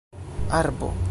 arbo 0.49 0.93